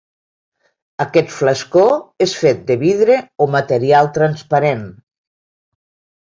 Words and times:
Aquest 1.03 1.27
flascó 1.33 1.83
és 2.27 2.33
fet 2.45 2.63
de 2.71 2.77
vidre 2.85 3.19
o 3.45 3.49
material 3.57 4.11
transparent. 4.17 4.83